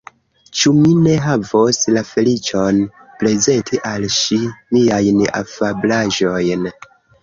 [0.61, 2.81] Ĉu mi ne havos la feliĉon
[3.23, 6.73] prezenti al ŝi miajn afablaĵojn?